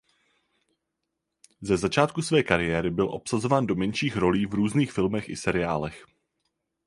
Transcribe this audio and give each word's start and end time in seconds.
Ze 1.61 1.77
začátku 1.77 2.21
své 2.21 2.43
kariéry 2.43 2.89
byl 2.91 3.09
obsazován 3.09 3.65
do 3.67 3.75
menších 3.75 4.15
rolí 4.17 4.45
v 4.45 4.53
různých 4.53 4.91
filmech 4.91 5.29
i 5.29 5.35
seriálech. 5.35 6.05